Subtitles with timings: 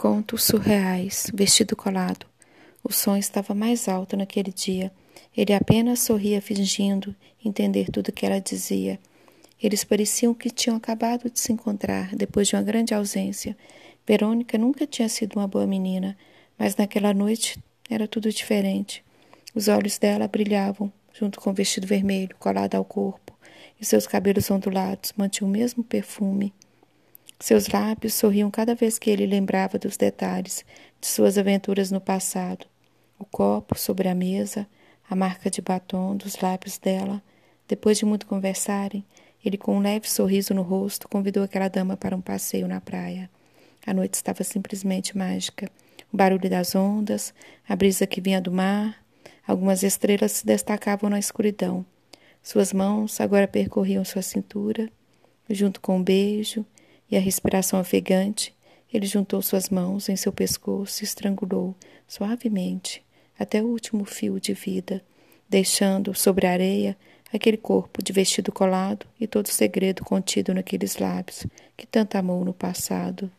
[0.00, 2.24] Contos surreais, vestido colado.
[2.82, 4.90] O som estava mais alto naquele dia.
[5.36, 8.98] Ele apenas sorria fingindo entender tudo que ela dizia.
[9.62, 13.54] Eles pareciam que tinham acabado de se encontrar depois de uma grande ausência.
[14.06, 16.16] Verônica nunca tinha sido uma boa menina,
[16.58, 19.04] mas naquela noite era tudo diferente.
[19.54, 23.36] Os olhos dela brilhavam, junto com o vestido vermelho colado ao corpo,
[23.78, 26.54] e seus cabelos ondulados mantinham o mesmo perfume.
[27.42, 30.62] Seus lábios sorriam cada vez que ele lembrava dos detalhes
[31.00, 32.66] de suas aventuras no passado.
[33.18, 34.68] O copo sobre a mesa,
[35.08, 37.22] a marca de batom dos lábios dela.
[37.66, 39.02] Depois de muito conversarem,
[39.42, 43.30] ele, com um leve sorriso no rosto, convidou aquela dama para um passeio na praia.
[43.86, 45.70] A noite estava simplesmente mágica.
[46.12, 47.32] O barulho das ondas,
[47.66, 49.02] a brisa que vinha do mar,
[49.46, 51.86] algumas estrelas se destacavam na escuridão.
[52.42, 54.90] Suas mãos agora percorriam sua cintura,
[55.48, 56.66] junto com um beijo
[57.10, 58.54] e a respiração ofegante,
[58.92, 61.74] ele juntou suas mãos em seu pescoço e estrangulou
[62.06, 63.02] suavemente
[63.38, 65.02] até o último fio de vida,
[65.48, 66.96] deixando sobre a areia
[67.32, 72.44] aquele corpo de vestido colado e todo o segredo contido naqueles lábios que tanto amou
[72.44, 73.30] no passado.